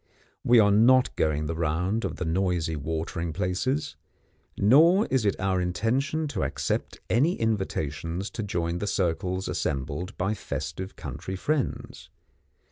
[0.43, 3.97] We are not going the round of the noisy watering places,
[4.57, 10.33] nor is it our intention to accept any invitations to join the circles assembled by
[10.33, 12.09] festive country friends.